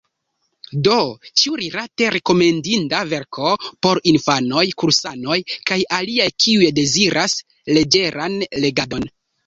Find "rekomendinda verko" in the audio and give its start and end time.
2.15-3.53